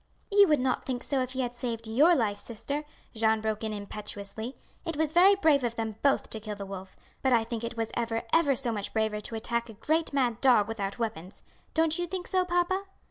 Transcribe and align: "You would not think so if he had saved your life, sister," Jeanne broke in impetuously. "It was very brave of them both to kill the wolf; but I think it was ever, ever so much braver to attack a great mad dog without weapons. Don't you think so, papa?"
"You 0.31 0.47
would 0.47 0.59
not 0.59 0.83
think 0.83 1.03
so 1.03 1.21
if 1.21 1.33
he 1.33 1.41
had 1.41 1.53
saved 1.55 1.85
your 1.85 2.15
life, 2.15 2.39
sister," 2.39 2.85
Jeanne 3.13 3.39
broke 3.39 3.63
in 3.63 3.71
impetuously. 3.71 4.57
"It 4.83 4.97
was 4.97 5.13
very 5.13 5.35
brave 5.35 5.63
of 5.63 5.75
them 5.75 5.97
both 6.01 6.27
to 6.31 6.39
kill 6.39 6.55
the 6.55 6.65
wolf; 6.65 6.95
but 7.21 7.33
I 7.33 7.43
think 7.43 7.63
it 7.63 7.77
was 7.77 7.91
ever, 7.93 8.23
ever 8.33 8.55
so 8.55 8.71
much 8.71 8.93
braver 8.93 9.21
to 9.21 9.35
attack 9.35 9.69
a 9.69 9.75
great 9.75 10.11
mad 10.11 10.41
dog 10.41 10.67
without 10.67 10.97
weapons. 10.97 11.43
Don't 11.75 11.99
you 11.99 12.07
think 12.07 12.25
so, 12.25 12.43
papa?" 12.45 12.85